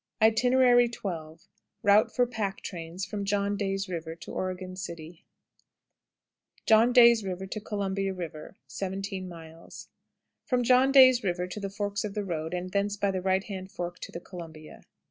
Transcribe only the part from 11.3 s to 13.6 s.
to the forks of the road, and thence by the right